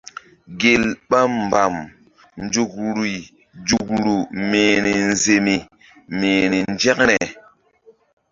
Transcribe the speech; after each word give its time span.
Gel 0.59 0.83
ɓa 1.09 1.19
mbam 1.41 1.75
nzukri 2.43 3.15
nzukru 3.61 4.15
mi̧hri 4.49 4.93
nzemi 5.11 5.55
mi̧hri 6.19 6.59
nzȩkre. 6.71 7.17